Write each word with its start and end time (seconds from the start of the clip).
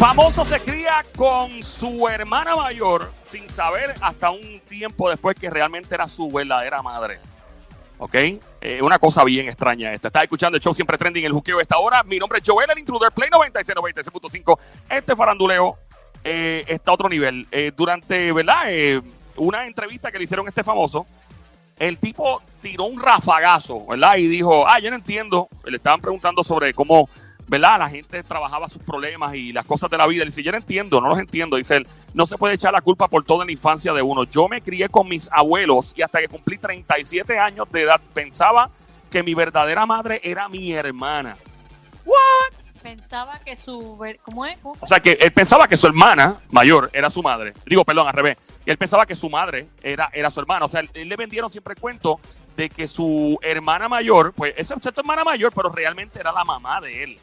Famoso 0.00 0.46
se 0.46 0.58
cría 0.60 1.04
con 1.14 1.62
su 1.62 2.08
hermana 2.08 2.56
mayor 2.56 3.12
sin 3.22 3.50
saber 3.50 3.94
hasta 4.00 4.30
un 4.30 4.58
tiempo 4.66 5.10
después 5.10 5.36
que 5.36 5.50
realmente 5.50 5.94
era 5.94 6.08
su 6.08 6.30
verdadera 6.30 6.80
madre. 6.80 7.20
¿Ok? 7.98 8.14
Eh, 8.14 8.80
una 8.80 8.98
cosa 8.98 9.24
bien 9.24 9.46
extraña 9.46 9.92
esta. 9.92 10.08
Estás 10.08 10.22
escuchando 10.22 10.56
el 10.56 10.62
show 10.62 10.72
siempre 10.72 10.96
trending, 10.96 11.26
el 11.26 11.32
juqueo 11.32 11.58
de 11.58 11.62
esta 11.64 11.76
hora. 11.76 12.02
Mi 12.02 12.18
nombre 12.18 12.38
es 12.38 12.48
Joel, 12.48 12.70
el 12.70 12.78
intruder, 12.78 13.12
Play 13.12 13.28
96, 13.28 13.76
96.5. 13.76 14.58
Este 14.88 15.14
faranduleo 15.14 15.76
eh, 16.24 16.64
está 16.66 16.92
a 16.92 16.94
otro 16.94 17.10
nivel. 17.10 17.46
Eh, 17.50 17.70
durante, 17.76 18.32
¿verdad? 18.32 19.02
Una 19.36 19.66
entrevista 19.66 20.10
que 20.10 20.16
le 20.16 20.24
hicieron 20.24 20.46
a 20.46 20.48
este 20.48 20.64
famoso, 20.64 21.04
el 21.78 21.98
tipo 21.98 22.40
tiró 22.62 22.84
un 22.84 23.02
rafagazo, 23.02 23.84
¿verdad? 23.84 24.16
Y 24.16 24.28
dijo, 24.28 24.66
ah, 24.66 24.78
yo 24.78 24.88
no 24.88 24.96
entiendo. 24.96 25.50
Le 25.66 25.76
estaban 25.76 26.00
preguntando 26.00 26.42
sobre 26.42 26.72
cómo, 26.72 27.10
¿verdad? 27.50 27.80
La 27.80 27.88
gente 27.88 28.22
trabajaba 28.22 28.68
sus 28.68 28.80
problemas 28.80 29.34
y 29.34 29.52
las 29.52 29.66
cosas 29.66 29.90
de 29.90 29.98
la 29.98 30.06
vida. 30.06 30.22
Él 30.22 30.28
dice, 30.28 30.44
yo 30.44 30.52
no 30.52 30.58
entiendo, 30.58 31.00
no 31.00 31.08
los 31.08 31.18
entiendo. 31.18 31.56
Dice 31.56 31.78
él, 31.78 31.88
no 32.14 32.24
se 32.24 32.38
puede 32.38 32.54
echar 32.54 32.72
la 32.72 32.80
culpa 32.80 33.08
por 33.08 33.24
toda 33.24 33.44
la 33.44 33.50
infancia 33.50 33.92
de 33.92 34.00
uno. 34.00 34.22
Yo 34.22 34.48
me 34.48 34.62
crié 34.62 34.88
con 34.88 35.08
mis 35.08 35.28
abuelos 35.32 35.92
y 35.96 36.02
hasta 36.02 36.20
que 36.20 36.28
cumplí 36.28 36.58
37 36.58 37.38
años 37.40 37.66
de 37.72 37.82
edad 37.82 38.00
pensaba 38.14 38.70
que 39.10 39.24
mi 39.24 39.34
verdadera 39.34 39.84
madre 39.84 40.20
era 40.22 40.48
mi 40.48 40.72
hermana. 40.72 41.36
¿What? 42.04 42.60
Pensaba 42.84 43.40
que 43.40 43.56
su... 43.56 43.98
¿Cómo 44.22 44.46
es? 44.46 44.56
¿Cómo? 44.58 44.76
O 44.80 44.86
sea, 44.86 45.00
que 45.00 45.18
él 45.20 45.32
pensaba 45.32 45.66
que 45.66 45.76
su 45.76 45.88
hermana 45.88 46.36
mayor 46.50 46.88
era 46.92 47.10
su 47.10 47.20
madre. 47.20 47.52
Digo, 47.66 47.84
perdón, 47.84 48.06
al 48.06 48.14
revés. 48.14 48.36
Él 48.64 48.78
pensaba 48.78 49.06
que 49.06 49.16
su 49.16 49.28
madre 49.28 49.66
era, 49.82 50.08
era 50.12 50.30
su 50.30 50.38
hermana. 50.38 50.66
O 50.66 50.68
sea, 50.68 50.82
él 50.94 51.08
le 51.08 51.16
vendieron 51.16 51.50
siempre 51.50 51.74
el 51.74 51.80
cuento 51.80 52.20
de 52.56 52.70
que 52.70 52.86
su 52.86 53.38
hermana 53.42 53.88
mayor, 53.88 54.32
pues 54.34 54.54
esa 54.56 54.76
es 54.76 54.82
su 54.82 54.88
hermana 54.88 55.24
mayor, 55.24 55.52
pero 55.52 55.70
realmente 55.70 56.20
era 56.20 56.30
la 56.30 56.44
mamá 56.44 56.80
de 56.80 57.02
él. 57.02 57.18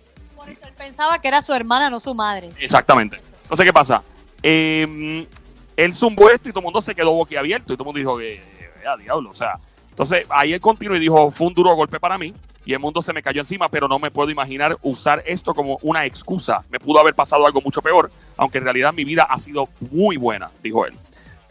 Él 0.52 0.74
pensaba 0.78 1.20
que 1.20 1.28
era 1.28 1.42
su 1.42 1.54
hermana, 1.54 1.90
no 1.90 2.00
su 2.00 2.14
madre. 2.16 2.50
Exactamente. 2.60 3.18
Entonces, 3.44 3.66
¿qué 3.66 3.74
pasa? 3.74 4.04
Eh, 4.42 5.28
él 5.76 5.94
zumbó 5.94 6.30
esto 6.30 6.50
y 6.50 6.52
todo 6.52 6.62
el 6.62 6.66
mundo 6.66 6.82
se 6.82 6.96
quedó 6.96 7.14
boquiabierto 7.14 7.74
y 7.74 7.78
todo 7.78 7.84
el 7.84 7.86
mundo 7.86 8.00
dijo, 8.00 8.20
eh, 8.20 8.36
eh, 8.36 8.88
a 8.88 8.98
diablo, 8.98 9.30
o 9.30 9.34
sea. 9.34 9.60
Entonces, 9.90 10.26
ahí 10.30 10.54
él 10.54 10.62
continuó 10.62 10.96
y 10.96 11.00
dijo, 11.00 11.32
fue 11.32 11.48
un 11.48 11.54
duro 11.54 11.76
golpe 11.76 12.00
para 12.00 12.18
mí 12.18 12.34
y 12.66 12.74
el 12.74 12.80
mundo 12.80 13.02
se 13.02 13.14
me 13.14 13.24
cayó 13.24 13.42
encima, 13.42 13.70
pero 13.70 13.88
no 13.88 13.98
me 13.98 14.12
puedo 14.12 14.30
imaginar 14.30 14.78
usar 14.82 15.24
esto 15.26 15.54
como 15.54 15.80
una 15.84 16.06
excusa. 16.06 16.64
Me 16.70 16.80
pudo 16.80 17.00
haber 17.00 17.16
pasado 17.16 17.46
algo 17.46 17.62
mucho 17.62 17.82
peor, 17.82 18.12
aunque 18.36 18.58
en 18.58 18.66
realidad 18.66 18.94
mi 18.94 19.06
vida 19.06 19.24
ha 19.24 19.40
sido 19.40 19.70
muy 19.92 20.18
buena, 20.18 20.52
dijo 20.62 20.86
él. 20.86 20.94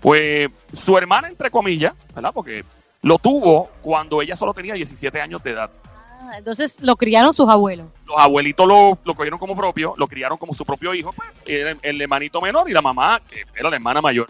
Pues 0.01 0.51
su 0.73 0.99
hermana, 0.99 1.29
entre 1.29 1.51
comillas, 1.51 1.95
¿verdad? 2.15 2.33
Porque 2.35 2.65
lo 3.01 3.19
tuvo 3.19 3.71
cuando 3.81 4.21
ella 4.21 4.37
solo 4.37 4.53
tenía 4.53 4.75
17 4.75 5.21
años 5.21 5.43
de 5.43 5.53
edad. 5.53 5.71
Ah, 6.27 6.39
entonces 6.39 6.79
lo 6.83 6.97
criaron 6.97 7.33
sus 7.33 7.49
abuelos. 7.49 7.87
Los 8.05 8.19
abuelitos 8.19 8.67
lo, 8.67 8.99
lo 9.05 9.15
cogieron 9.15 9.39
como 9.39 9.55
propio, 9.55 9.95
lo 9.97 10.09
criaron 10.09 10.37
como 10.39 10.55
su 10.55 10.65
propio 10.65 10.93
hijo, 10.93 11.13
pues, 11.13 11.29
el, 11.47 11.79
el 11.83 12.03
hermanito 12.03 12.41
menor 12.41 12.69
y 12.69 12.73
la 12.73 12.83
mamá, 12.83 13.21
que 13.29 13.45
era 13.55 13.71
la 13.71 13.77
hermana 13.77 14.03
mayor. 14.03 14.27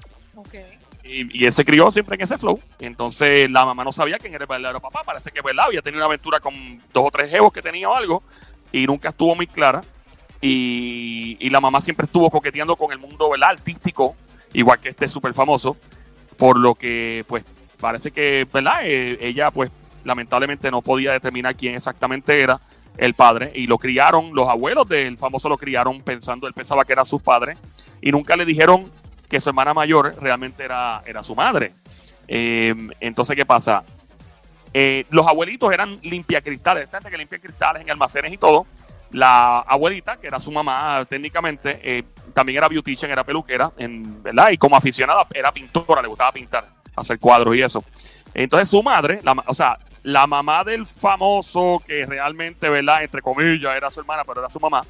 Y, 1.02 1.40
y 1.40 1.46
él 1.46 1.52
se 1.52 1.64
crió 1.64 1.90
siempre 1.90 2.16
en 2.16 2.22
ese 2.22 2.36
flow. 2.36 2.60
Entonces 2.80 3.50
la 3.50 3.64
mamá 3.64 3.84
no 3.84 3.92
sabía 3.92 4.18
quién 4.18 4.34
era 4.34 4.44
el 4.44 4.48
verdadero 4.48 4.80
papá. 4.80 5.02
Parece 5.04 5.30
que 5.30 5.40
¿verdad? 5.40 5.66
había 5.66 5.80
tenido 5.80 6.00
una 6.00 6.06
aventura 6.06 6.40
con 6.40 6.78
dos 6.92 7.04
o 7.06 7.10
tres 7.10 7.30
jevos 7.30 7.52
que 7.52 7.62
tenía 7.62 7.88
o 7.88 7.94
algo 7.94 8.22
y 8.72 8.86
nunca 8.86 9.10
estuvo 9.10 9.34
muy 9.34 9.46
clara. 9.46 9.82
Y, 10.40 11.36
y 11.40 11.48
la 11.48 11.60
mamá 11.60 11.80
siempre 11.80 12.06
estuvo 12.06 12.30
coqueteando 12.30 12.76
con 12.76 12.92
el 12.92 12.98
mundo 12.98 13.30
¿verdad? 13.30 13.50
artístico, 13.50 14.16
igual 14.52 14.78
que 14.80 14.90
este 14.90 15.08
súper 15.08 15.32
famoso. 15.32 15.76
Por 16.36 16.58
lo 16.58 16.74
que, 16.74 17.24
pues, 17.26 17.44
parece 17.80 18.10
que, 18.10 18.46
¿verdad? 18.52 18.80
Eh, 18.82 19.16
ella, 19.20 19.50
pues, 19.50 19.70
lamentablemente 20.06 20.70
no 20.70 20.80
podía 20.80 21.12
determinar 21.12 21.56
quién 21.56 21.74
exactamente 21.74 22.40
era 22.40 22.60
el 22.96 23.14
padre. 23.14 23.52
Y 23.54 23.66
lo 23.66 23.76
criaron, 23.76 24.34
los 24.34 24.48
abuelos 24.48 24.88
del 24.88 25.18
famoso 25.18 25.48
lo 25.48 25.58
criaron 25.58 26.00
pensando, 26.00 26.46
él 26.46 26.54
pensaba 26.54 26.84
que 26.84 26.92
era 26.92 27.04
su 27.04 27.20
padre. 27.20 27.56
Y 28.00 28.12
nunca 28.12 28.36
le 28.36 28.44
dijeron 28.44 28.90
que 29.28 29.40
su 29.40 29.50
hermana 29.50 29.74
mayor 29.74 30.14
realmente 30.20 30.64
era, 30.64 31.02
era 31.04 31.22
su 31.22 31.34
madre. 31.34 31.72
Eh, 32.28 32.74
entonces, 33.00 33.36
¿qué 33.36 33.44
pasa? 33.44 33.82
Eh, 34.72 35.04
los 35.10 35.26
abuelitos 35.26 35.72
eran 35.72 35.98
limpiacristales, 36.02 36.84
esta 36.84 36.98
gente 36.98 37.10
que 37.10 37.18
limpia 37.18 37.38
cristales 37.38 37.82
en 37.82 37.90
almacenes 37.90 38.32
y 38.32 38.36
todo. 38.36 38.66
La 39.10 39.60
abuelita, 39.60 40.16
que 40.16 40.26
era 40.26 40.40
su 40.40 40.50
mamá 40.50 41.04
técnicamente, 41.08 41.80
eh, 41.82 42.04
también 42.34 42.58
era 42.58 42.68
beautician, 42.68 43.10
era 43.10 43.24
peluquera, 43.24 43.72
¿verdad? 43.78 44.50
Y 44.50 44.58
como 44.58 44.76
aficionada 44.76 45.26
era 45.32 45.52
pintora, 45.52 46.02
le 46.02 46.08
gustaba 46.08 46.32
pintar, 46.32 46.64
hacer 46.94 47.18
cuadros 47.18 47.56
y 47.56 47.62
eso. 47.62 47.82
Entonces 48.34 48.68
su 48.68 48.82
madre, 48.82 49.20
o 49.46 49.54
sea, 49.54 49.78
la 50.06 50.24
mamá 50.28 50.62
del 50.62 50.86
famoso, 50.86 51.82
que 51.84 52.06
realmente, 52.06 52.68
¿verdad? 52.68 53.02
Entre 53.02 53.20
comillas, 53.20 53.74
era 53.76 53.90
su 53.90 53.98
hermana, 53.98 54.22
pero 54.24 54.38
era 54.38 54.48
su 54.48 54.60
mamá, 54.60 54.82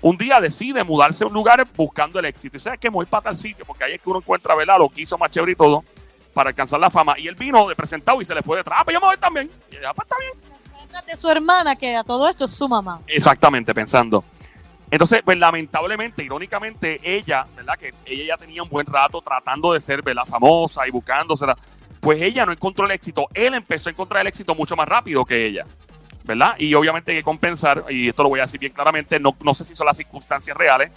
un 0.00 0.16
día 0.16 0.40
decide 0.40 0.82
mudarse 0.84 1.22
a 1.22 1.26
un 1.26 1.34
lugar 1.34 1.66
buscando 1.76 2.18
el 2.18 2.24
éxito. 2.24 2.56
Y 2.56 2.60
sabes 2.60 2.78
que 2.80 2.88
voy 2.88 3.04
para 3.04 3.24
tal 3.24 3.36
sitio, 3.36 3.66
porque 3.66 3.84
ahí 3.84 3.92
es 3.92 4.00
que 4.00 4.08
uno 4.08 4.20
encuentra, 4.20 4.54
¿verdad? 4.54 4.78
Lo 4.78 4.88
que 4.88 5.02
hizo 5.02 5.18
más 5.18 5.30
chévere 5.30 5.52
y 5.52 5.54
todo, 5.54 5.84
para 6.32 6.48
alcanzar 6.48 6.80
la 6.80 6.88
fama. 6.88 7.14
Y 7.18 7.28
él 7.28 7.34
vino 7.34 7.68
de 7.68 7.76
presentado 7.76 8.22
y 8.22 8.24
se 8.24 8.34
le 8.34 8.42
fue 8.42 8.56
detrás. 8.56 8.78
Ah, 8.80 8.84
pues 8.84 8.94
yo 8.94 9.00
me 9.00 9.06
voy 9.08 9.18
también. 9.18 9.50
Y 9.70 9.76
ella, 9.76 9.90
"Ah, 9.90 9.94
pues 9.94 10.06
está 10.08 10.16
bien. 10.18 10.58
Detrás 10.80 11.04
de 11.04 11.16
su 11.18 11.28
hermana, 11.28 11.76
que 11.76 11.94
a 11.94 12.02
todo 12.02 12.26
esto 12.26 12.46
es 12.46 12.54
su 12.54 12.66
mamá. 12.66 13.02
Exactamente, 13.06 13.74
pensando. 13.74 14.24
Entonces, 14.90 15.20
pues 15.22 15.36
lamentablemente, 15.38 16.22
irónicamente, 16.24 17.00
ella, 17.02 17.46
¿verdad? 17.54 17.74
Que 17.78 17.92
ella 18.06 18.24
ya 18.28 18.36
tenía 18.38 18.62
un 18.62 18.70
buen 18.70 18.86
rato 18.86 19.20
tratando 19.20 19.74
de 19.74 19.80
ser, 19.80 20.00
¿verdad? 20.02 20.24
Famosa 20.24 20.86
y 20.88 20.90
buscándosela. 20.90 21.54
Pues 22.04 22.20
ella 22.20 22.44
no 22.44 22.52
encontró 22.52 22.84
el 22.84 22.92
éxito. 22.92 23.28
Él 23.32 23.54
empezó 23.54 23.88
a 23.88 23.92
encontrar 23.92 24.20
el 24.20 24.26
éxito 24.26 24.54
mucho 24.54 24.76
más 24.76 24.86
rápido 24.86 25.24
que 25.24 25.46
ella, 25.46 25.64
¿verdad? 26.24 26.54
Y 26.58 26.74
obviamente 26.74 27.12
hay 27.12 27.18
que 27.18 27.24
compensar, 27.24 27.86
y 27.88 28.10
esto 28.10 28.22
lo 28.22 28.28
voy 28.28 28.40
a 28.40 28.42
decir 28.42 28.60
bien 28.60 28.74
claramente, 28.74 29.18
no, 29.18 29.34
no 29.42 29.54
sé 29.54 29.64
si 29.64 29.74
son 29.74 29.86
las 29.86 29.96
circunstancias 29.96 30.54
reales, 30.54 30.90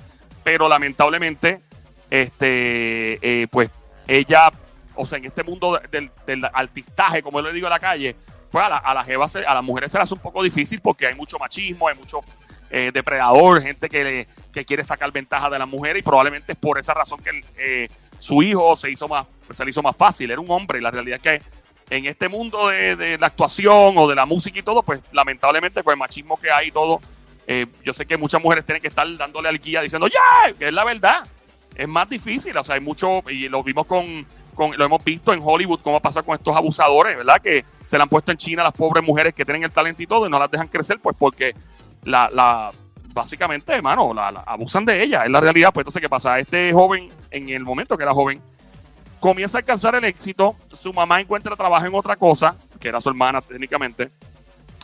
pero 0.44 0.68
lamentablemente, 0.68 1.62
este, 2.10 3.20
eh, 3.22 3.48
pues 3.50 3.70
ella, 4.06 4.52
o 4.96 5.06
sea, 5.06 5.18
en 5.18 5.26
este 5.26 5.44
mundo 5.44 5.80
del, 5.90 6.12
del 6.26 6.44
artistaje, 6.52 7.24
como 7.24 7.40
yo 7.40 7.48
le 7.48 7.54
digo 7.54 7.68
a 7.68 7.70
la 7.70 7.80
calle, 7.80 8.14
pues 8.52 8.66
a, 8.66 8.68
la, 8.68 8.78
a, 8.78 8.94
las 8.94 9.36
a 9.38 9.54
las 9.54 9.64
mujeres 9.64 9.90
se 9.90 9.98
les 9.98 10.04
hace 10.04 10.14
un 10.14 10.20
poco 10.20 10.44
difícil 10.44 10.82
porque 10.82 11.08
hay 11.08 11.16
mucho 11.16 11.40
machismo, 11.40 11.88
hay 11.88 11.96
mucho 11.96 12.20
eh, 12.70 12.92
depredador, 12.94 13.62
gente 13.62 13.90
que, 13.90 14.28
que 14.54 14.66
quiere 14.66 14.84
sacar 14.84 15.12
ventaja 15.12 15.50
de 15.50 15.60
las 15.60 15.68
mujeres 15.68 16.02
y 16.02 16.04
probablemente 16.04 16.52
es 16.54 16.58
por 16.58 16.78
esa 16.80 16.94
razón 16.94 17.20
que 17.22 17.42
eh, 17.58 17.90
su 18.20 18.42
hijo 18.44 18.76
se 18.76 18.90
hizo 18.92 19.08
más 19.08 19.26
se 19.54 19.64
le 19.64 19.70
hizo 19.70 19.82
más 19.82 19.96
fácil, 19.96 20.30
era 20.30 20.42
un 20.42 20.52
hombre 20.52 20.80
y 20.80 20.82
la 20.82 20.92
realidad 20.92 21.22
es 21.24 21.40
que 21.40 21.42
en 21.90 22.06
este 22.06 22.28
mundo 22.28 22.68
de, 22.68 22.98
de 22.98 23.18
la 23.18 23.28
actuación 23.28 23.94
o 23.98 24.08
de 24.10 24.16
la 24.16 24.26
música 24.26 24.60
y 24.60 24.64
todo, 24.64 24.84
pues 24.84 25.00
lamentablemente 25.14 25.82
con 25.84 25.94
el 25.94 25.98
machismo 25.98 26.38
que 26.38 26.52
hay 26.52 26.68
y 26.68 26.72
todo, 26.72 27.00
eh, 27.48 27.66
yo 27.86 27.94
sé 27.94 28.06
que 28.06 28.18
muchas 28.18 28.42
mujeres 28.44 28.66
tienen 28.66 28.82
que 28.82 28.90
estar 28.90 29.08
dándole 29.16 29.48
al 29.48 29.58
guía 29.58 29.82
diciendo, 29.82 30.10
ya, 30.10 30.52
que 30.54 30.68
es 30.68 30.74
la 30.74 30.84
verdad. 30.84 31.26
Es 31.76 31.88
más 31.88 32.10
difícil, 32.10 32.58
o 32.58 32.64
sea, 32.66 32.76
hay 32.76 32.82
mucho, 32.82 33.24
y 33.30 33.48
lo 33.48 33.64
vimos 33.64 33.88
con, 33.88 34.26
con- 34.54 34.76
lo 34.78 34.84
hemos 34.84 35.02
visto 35.06 35.32
en 35.32 35.40
Hollywood, 35.42 35.80
cómo 35.82 36.02
pasa 36.02 36.24
con 36.24 36.36
estos 36.36 36.54
abusadores, 36.58 37.16
¿verdad? 37.16 37.40
Que 37.42 37.64
se 37.86 37.96
le 37.96 38.04
han 38.04 38.10
puesto 38.10 38.34
en 38.34 38.38
China 38.38 38.64
a 38.64 38.66
las 38.66 38.74
pobres 38.74 39.02
mujeres 39.02 39.34
que 39.34 39.46
tienen 39.46 39.64
el 39.64 39.72
talento 39.72 40.04
y 40.04 40.08
todo 40.08 40.28
y 40.28 40.30
no 40.30 40.40
las 40.40 40.52
dejan 40.52 40.68
crecer, 40.68 40.98
pues 41.02 41.16
porque 41.18 41.56
la, 42.08 42.30
la 42.34 42.72
básicamente, 43.14 43.74
hermano, 43.74 44.14
la, 44.14 44.28
abusan 44.46 44.86
de 44.86 45.04
ella, 45.04 45.26
es 45.26 45.30
la 45.30 45.42
realidad. 45.42 45.72
Pues 45.74 45.84
entonces, 45.84 46.02
¿qué 46.02 46.10
pasa? 46.10 46.40
Este 46.40 46.72
joven, 46.74 47.10
en 47.32 47.50
el 47.50 47.64
momento 47.64 47.98
que 47.98 48.04
era 48.04 48.14
joven, 48.14 48.42
comienza 49.20 49.58
a 49.58 49.60
alcanzar 49.60 49.96
el 49.96 50.06
éxito, 50.06 50.56
su 50.72 50.94
mamá 50.94 51.20
encuentra 51.20 51.56
trabajo 51.56 51.86
en 51.86 51.94
otra 51.94 52.16
cosa, 52.16 52.56
que 52.80 52.88
era 52.88 53.02
su 53.02 53.10
hermana 53.10 53.42
técnicamente, 53.42 54.10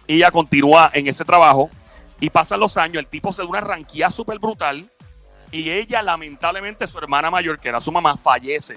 y 0.06 0.17
ella 0.17 0.31
continúa 0.31 0.91
en 0.94 1.07
ese 1.07 1.23
trabajo, 1.23 1.69
y 2.19 2.29
pasan 2.29 2.59
los 2.59 2.78
años, 2.78 2.97
el 2.97 3.07
tipo 3.07 3.31
se 3.31 3.41
da 3.41 3.47
una 3.47 3.62
ranquía 3.62 4.09
súper 4.09 4.39
brutal, 4.39 4.89
y 5.51 5.69
ella, 5.69 6.01
lamentablemente, 6.01 6.88
su 6.88 6.97
hermana 6.97 7.29
mayor, 7.29 7.59
que 7.59 7.69
era 7.69 7.79
su 7.79 7.91
mamá, 7.91 8.17
fallece. 8.17 8.75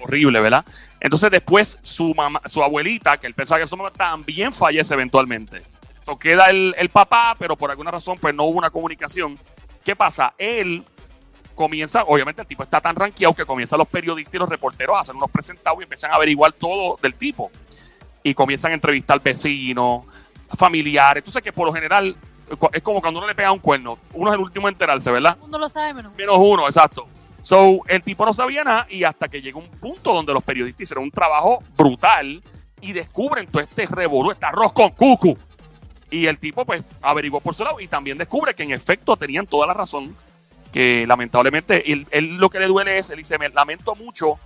Horrible, 0.00 0.40
¿verdad? 0.40 0.64
Entonces 1.00 1.30
después 1.30 1.78
su 1.80 2.14
mamá, 2.14 2.42
su 2.44 2.62
abuelita, 2.62 3.16
que 3.16 3.26
él 3.26 3.32
pensaba 3.32 3.60
que 3.60 3.66
su 3.66 3.76
mamá, 3.76 3.90
también 3.90 4.52
fallece 4.52 4.92
eventualmente. 4.92 5.62
So, 6.04 6.18
queda 6.18 6.50
el, 6.50 6.74
el 6.76 6.90
papá, 6.90 7.34
pero 7.38 7.56
por 7.56 7.70
alguna 7.70 7.90
razón 7.90 8.18
pues 8.20 8.34
no 8.34 8.44
hubo 8.44 8.58
una 8.58 8.70
comunicación. 8.70 9.38
¿Qué 9.84 9.96
pasa? 9.96 10.34
Él 10.38 10.84
comienza, 11.54 12.02
obviamente 12.02 12.42
el 12.42 12.48
tipo 12.48 12.62
está 12.62 12.80
tan 12.80 12.96
ranqueado 12.96 13.34
que 13.34 13.46
comienzan 13.46 13.78
los 13.78 13.88
periodistas 13.88 14.34
y 14.34 14.38
los 14.38 14.48
reporteros 14.48 14.96
a 14.96 15.00
hacer 15.00 15.14
unos 15.14 15.30
presentados 15.30 15.78
y 15.80 15.84
empiezan 15.84 16.10
a 16.10 16.16
averiguar 16.16 16.52
todo 16.52 16.98
del 17.00 17.14
tipo. 17.14 17.50
Y 18.22 18.34
comienzan 18.34 18.72
a 18.72 18.74
entrevistar 18.74 19.20
vecinos, 19.20 20.04
familiares. 20.56 21.24
Tú 21.24 21.30
sabes 21.30 21.44
que 21.44 21.52
por 21.52 21.66
lo 21.66 21.72
general 21.72 22.16
es 22.72 22.82
como 22.82 23.00
cuando 23.00 23.20
uno 23.20 23.26
le 23.26 23.34
pega 23.34 23.52
un 23.52 23.58
cuerno. 23.58 23.98
Uno 24.12 24.30
es 24.30 24.34
el 24.34 24.40
último 24.40 24.68
en 24.68 24.74
enterarse, 24.74 25.10
¿verdad? 25.10 25.36
Mundo 25.38 25.58
lo 25.58 25.68
sabe 25.68 25.94
menos. 25.94 26.14
Menos 26.14 26.36
uno, 26.38 26.66
exacto. 26.66 27.06
So, 27.40 27.80
el 27.88 28.02
tipo 28.02 28.24
no 28.24 28.32
sabía 28.32 28.64
nada 28.64 28.86
y 28.88 29.04
hasta 29.04 29.28
que 29.28 29.42
llega 29.42 29.58
un 29.58 29.68
punto 29.68 30.14
donde 30.14 30.32
los 30.32 30.42
periodistas 30.42 30.82
hicieron 30.82 31.04
un 31.04 31.10
trabajo 31.10 31.62
brutal 31.76 32.42
y 32.80 32.92
descubren 32.92 33.46
todo 33.46 33.62
este 33.62 33.86
revolú, 33.86 34.30
este 34.30 34.46
arroz 34.46 34.72
con 34.72 34.90
cucu. 34.90 35.36
Y 36.14 36.26
el 36.26 36.38
tipo, 36.38 36.64
pues, 36.64 36.84
averiguó 37.02 37.40
por 37.40 37.56
su 37.56 37.64
lado 37.64 37.80
y 37.80 37.88
también 37.88 38.16
descubre 38.16 38.54
que 38.54 38.62
en 38.62 38.70
efecto 38.70 39.16
tenían 39.16 39.48
toda 39.48 39.66
la 39.66 39.74
razón. 39.74 40.14
Que 40.72 41.06
lamentablemente, 41.08 41.92
él, 41.92 42.06
lo 42.36 42.48
que 42.50 42.60
le 42.60 42.68
duele 42.68 42.98
es, 42.98 43.10
él 43.10 43.18
dice, 43.18 43.36
me 43.36 43.48
lamento 43.48 43.96
mucho 43.96 44.38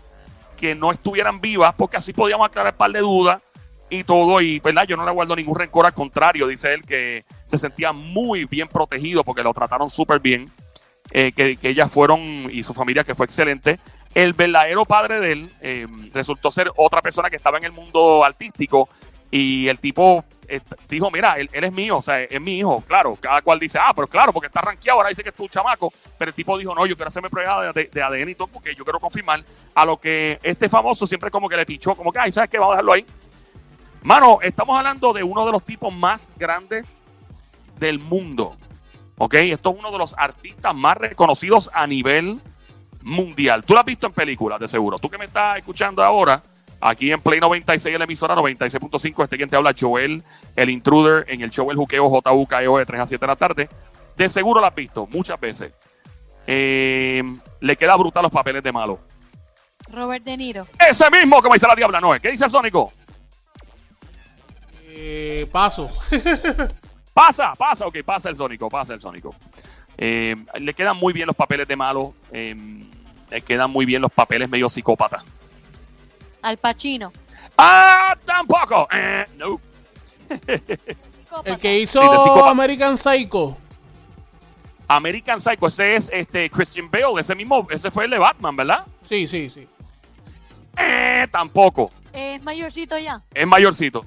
que 0.57 0.75
no 0.75 0.91
estuvieran 0.91 1.43
vivas 1.43 1.75
porque 1.77 1.99
así 1.99 2.15
podíamos 2.15 2.47
aclarar 2.47 2.73
un 2.73 2.79
par 2.79 2.91
de 2.93 3.01
dudas 3.01 3.43
y 3.91 4.03
todo. 4.05 4.41
Y, 4.41 4.61
¿verdad? 4.61 4.87
Yo 4.89 4.97
no 4.97 5.05
le 5.05 5.13
guardo 5.13 5.37
ningún 5.37 5.59
rencor, 5.59 5.85
al 5.85 5.93
contrario, 5.93 6.47
dice 6.47 6.73
él 6.73 6.85
que 6.87 7.27
se 7.45 7.59
sentía 7.59 7.93
muy 7.93 8.47
bien 8.47 8.69
protegido 8.69 9.23
porque 9.23 9.43
lo 9.43 9.53
trataron 9.53 9.91
súper 9.91 10.21
bien. 10.21 10.51
eh, 11.11 11.33
que, 11.33 11.57
que 11.57 11.71
ellas 11.71 11.91
fueron 11.91 12.21
y 12.53 12.63
su 12.63 12.75
familia 12.75 13.05
que 13.05 13.15
fue 13.15 13.27
excelente. 13.27 13.79
El 14.15 14.33
verdadero 14.33 14.85
padre 14.85 15.21
de 15.21 15.33
él 15.33 15.51
eh, 15.61 15.87
resultó 16.13 16.51
ser 16.51 16.71
otra 16.77 17.03
persona 17.03 17.31
que 17.31 17.37
estaba 17.37 17.59
en 17.59 17.65
el 17.65 17.73
mundo 17.73 18.25
artístico 18.25 18.89
y 19.31 19.69
el 19.69 19.79
tipo 19.79 20.25
dijo, 20.89 21.11
mira, 21.11 21.35
él, 21.39 21.49
él 21.53 21.65
es 21.65 21.73
mío, 21.73 21.99
o 21.99 22.03
sea, 22.03 22.23
es 22.23 22.41
mi 22.41 22.59
hijo, 22.59 22.83
claro. 22.87 23.17
Cada 23.21 23.43
cual 23.43 23.59
dice, 23.59 23.79
ah, 23.79 23.93
pero 23.95 24.07
claro, 24.07 24.33
porque 24.33 24.47
está 24.47 24.61
rankeado, 24.61 24.99
ahora 24.99 25.11
dice 25.11 25.23
que 25.23 25.29
es 25.29 25.35
tu 25.35 25.49
chamaco. 25.49 25.93
Pero 26.17 26.31
el 26.31 26.35
tipo 26.35 26.57
dijo, 26.59 26.75
no, 26.75 26.87
yo 26.87 26.97
quiero 26.97 27.09
hacerme 27.09 27.31
prueba 27.31 27.73
de, 27.73 27.85
de 27.93 28.03
ADN 28.03 28.31
y 28.31 28.35
todo 28.35 28.49
porque 28.49 28.75
yo 28.75 28.85
quiero 28.85 29.01
confirmar. 29.01 29.45
A 29.75 29.85
lo 29.85 29.99
que 29.99 30.39
este 30.43 30.69
famoso 30.69 31.07
siempre 31.07 31.31
como 31.31 31.49
que 31.49 31.57
le 31.57 31.67
pichó, 31.67 31.95
como 31.95 32.13
que, 32.13 32.19
ay, 32.19 32.33
¿sabes 32.33 32.51
qué? 32.51 32.59
Vamos 32.59 32.73
a 32.73 32.77
dejarlo 32.77 32.93
ahí. 32.93 33.07
Mano, 34.03 34.39
estamos 34.43 34.77
hablando 34.77 35.13
de 35.13 35.23
uno 35.23 35.45
de 35.45 35.53
los 35.53 35.65
tipos 35.65 35.93
más 35.93 36.29
grandes 36.37 36.99
del 37.79 37.99
mundo. 37.99 38.57
¿Ok? 39.19 39.35
Esto 39.35 39.71
es 39.71 39.79
uno 39.79 39.91
de 39.91 39.99
los 39.99 40.15
artistas 40.17 40.75
más 40.75 40.97
reconocidos 40.97 41.71
a 41.75 41.87
nivel 41.87 42.41
mundial. 43.03 43.65
Tú 43.65 43.75
lo 43.75 43.81
has 43.81 43.87
visto 43.87 44.07
en 44.07 44.13
películas, 44.13 44.61
de 44.61 44.69
seguro. 44.69 44.99
Tú 44.99 45.11
que 45.11 45.19
me 45.19 45.25
estás 45.25 45.59
escuchando 45.59 46.03
ahora, 46.05 46.43
aquí 46.81 47.13
en 47.13 47.21
Play 47.21 47.41
96, 47.41 47.95
en 47.95 47.99
la 47.99 48.05
emisora 48.05 48.35
96.5, 48.35 49.25
este 49.25 49.37
quien 49.37 49.49
te 49.49 49.57
habla, 49.57 49.75
Joel, 49.79 50.23
el 50.57 50.71
intruder, 50.71 51.25
en 51.29 51.43
el 51.43 51.51
show 51.51 51.71
El 51.71 51.77
Juqueo 51.77 52.09
JUKEO 52.09 52.79
de 52.79 52.87
3 52.87 53.01
a 53.01 53.07
7 53.07 53.21
de 53.21 53.27
la 53.27 53.37
tarde. 53.37 53.69
De 54.17 54.29
seguro 54.29 54.61
lo 54.61 54.67
has 54.67 54.75
visto 54.75 55.07
muchas 55.07 55.39
veces. 55.39 55.73
Eh, 56.47 57.23
le 57.61 57.77
queda 57.77 57.95
brutal 57.97 58.23
los 58.23 58.33
papeles 58.33 58.63
de 58.63 58.73
malo. 58.73 58.99
Robert 59.93 60.25
De 60.25 60.37
Niro. 60.37 60.67
Ese 60.89 61.11
mismo 61.11 61.41
que 61.41 61.49
me 61.49 61.55
dice 61.55 61.67
la 61.67 61.75
diabla, 61.75 62.01
no 62.01 62.15
es. 62.15 62.21
¿Qué 62.21 62.31
dice 62.31 62.45
el 62.45 62.51
Sónico? 62.51 62.93
Eh, 64.89 65.49
paso. 65.53 65.91
Pasa, 67.15 67.53
pasa, 67.57 67.85
ok, 67.85 67.97
pasa 68.05 68.29
el 68.29 68.37
Sónico, 68.37 68.69
pasa 68.69 68.95
el 68.95 69.01
Sónico. 69.01 69.35
Eh, 69.97 70.37
le 70.61 70.73
quedan 70.73 70.97
muy 70.97 71.13
bien 71.13 71.27
los 71.27 71.35
papeles 71.35 71.67
de 71.67 71.75
malo. 71.75 72.15
eh, 72.31 72.55
le 73.29 73.41
quedan 73.43 73.73
muy 73.73 73.85
bien 73.85 74.01
los 74.01 74.13
papeles 74.13 74.49
medio 74.49 74.69
psicópata. 74.69 75.25
Al 76.43 76.57
Pacino. 76.59 77.13
¡Ah! 77.57 78.17
¡Tampoco! 78.25 78.89
Eh, 78.93 79.25
no. 79.37 79.61
El 81.45 81.59
que 81.59 81.69
Sí, 81.69 81.69
de 81.69 81.79
hizo 81.81 82.23
psicópata. 82.23 82.51
American 82.51 82.97
Psycho. 82.97 83.57
American 84.87 85.41
Psycho, 85.41 85.67
ese 85.67 85.97
es 85.97 86.11
este 86.13 86.49
Christian 86.51 86.91
Bale, 86.91 87.21
ese 87.21 87.35
mismo, 87.35 87.67
ese 87.71 87.91
fue 87.91 88.07
el 88.07 88.11
de 88.11 88.19
Batman, 88.19 88.57
¿verdad? 88.57 88.87
Sí, 89.07 89.27
sí, 89.27 89.51
sí. 89.51 89.69
Eh, 90.79 91.27
tampoco. 91.31 91.91
Es 92.13 92.43
mayorcito 92.43 92.97
ya. 92.97 93.23
Es 93.35 93.47
mayorcito. 93.47 94.05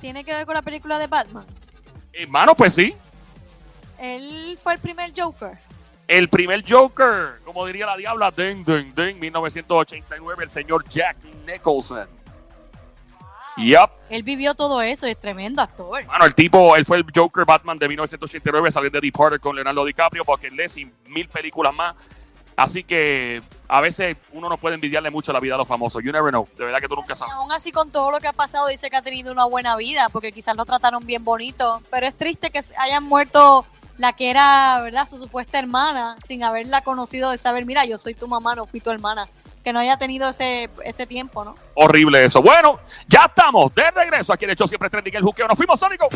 Tiene 0.00 0.24
que 0.24 0.32
ver 0.32 0.46
con 0.46 0.54
la 0.54 0.62
película 0.62 0.98
de 0.98 1.06
Batman. 1.06 1.44
Hermano, 2.12 2.54
pues 2.54 2.74
sí. 2.74 2.94
Él 3.98 4.58
fue 4.62 4.74
el 4.74 4.78
primer 4.78 5.12
Joker. 5.14 5.58
El 6.10 6.28
primer 6.28 6.64
Joker, 6.68 7.40
como 7.44 7.64
diría 7.64 7.86
la 7.86 7.96
diabla, 7.96 8.32
ding, 8.32 8.64
ding, 8.64 8.92
ding, 8.96 9.16
1989, 9.20 10.42
el 10.42 10.50
señor 10.50 10.84
Jack 10.88 11.16
Nicholson. 11.46 12.08
Yup. 13.56 13.90
Él 14.08 14.24
vivió 14.24 14.56
todo 14.56 14.82
eso 14.82 15.06
es 15.06 15.20
tremendo 15.20 15.62
actor. 15.62 16.04
Bueno, 16.04 16.24
el 16.24 16.34
tipo, 16.34 16.74
él 16.74 16.84
fue 16.84 16.96
el 16.96 17.06
Joker 17.14 17.44
Batman 17.44 17.78
de 17.78 17.86
1989, 17.86 18.72
salió 18.72 18.90
de 18.90 19.00
Departed 19.00 19.38
con 19.38 19.54
Leonardo 19.54 19.84
DiCaprio, 19.84 20.24
porque 20.24 20.48
él 20.48 20.60
y 20.76 20.90
mil 21.08 21.28
películas 21.28 21.72
más. 21.72 21.94
Así 22.56 22.82
que 22.82 23.40
a 23.68 23.80
veces 23.80 24.16
uno 24.32 24.48
no 24.48 24.58
puede 24.58 24.74
envidiarle 24.74 25.10
mucho 25.10 25.32
la 25.32 25.38
vida 25.38 25.54
a 25.54 25.58
los 25.58 25.68
famosos. 25.68 26.02
You 26.02 26.10
never 26.10 26.30
know. 26.30 26.48
De 26.58 26.64
verdad 26.64 26.80
que 26.80 26.88
tú 26.88 26.96
nunca 26.96 27.14
sabes. 27.14 27.32
aún 27.34 27.52
así, 27.52 27.70
con 27.70 27.88
todo 27.88 28.10
lo 28.10 28.18
que 28.18 28.26
ha 28.26 28.32
pasado, 28.32 28.66
dice 28.66 28.90
que 28.90 28.96
ha 28.96 29.02
tenido 29.02 29.30
una 29.30 29.44
buena 29.44 29.76
vida, 29.76 30.08
porque 30.08 30.32
quizás 30.32 30.56
lo 30.56 30.64
trataron 30.64 31.06
bien 31.06 31.22
bonito. 31.22 31.80
Pero 31.88 32.08
es 32.08 32.16
triste 32.16 32.50
que 32.50 32.60
hayan 32.78 33.04
muerto 33.04 33.64
la 34.00 34.14
que 34.14 34.30
era, 34.30 34.80
¿verdad?, 34.80 35.06
su 35.06 35.18
supuesta 35.18 35.58
hermana, 35.58 36.16
sin 36.24 36.42
haberla 36.42 36.80
conocido, 36.80 37.30
de 37.32 37.36
saber, 37.36 37.66
mira, 37.66 37.84
yo 37.84 37.98
soy 37.98 38.14
tu 38.14 38.26
mamá, 38.26 38.54
no 38.54 38.64
fui 38.66 38.80
tu 38.80 38.90
hermana. 38.90 39.28
Que 39.62 39.74
no 39.74 39.78
haya 39.78 39.98
tenido 39.98 40.30
ese, 40.30 40.70
ese 40.84 41.06
tiempo, 41.06 41.44
¿no? 41.44 41.54
Horrible 41.74 42.24
eso. 42.24 42.40
Bueno, 42.40 42.80
ya 43.06 43.26
estamos 43.26 43.74
de 43.74 43.90
regreso 43.90 44.32
aquí 44.32 44.46
en 44.46 44.52
el 44.52 44.56
siempre 44.56 44.88
trending 44.88 45.16
el 45.16 45.22
juqueo. 45.22 45.46
Nos 45.46 45.58
fuimos, 45.58 45.78
Sónico. 45.78 46.08